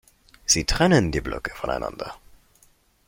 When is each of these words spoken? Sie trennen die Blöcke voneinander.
Sie 0.47 0.65
trennen 0.65 1.11
die 1.11 1.21
Blöcke 1.21 1.51
voneinander. 1.53 2.15